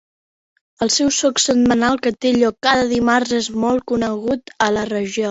El 0.83 0.89
seu 0.93 1.09
soc 1.17 1.41
setmanal, 1.41 1.99
que 2.05 2.11
té 2.25 2.31
lloc 2.37 2.57
cada 2.67 2.87
dimarts, 2.93 3.33
és 3.41 3.49
molt 3.65 3.85
conegut 3.93 4.53
a 4.69 4.71
la 4.79 4.87
regió. 4.93 5.29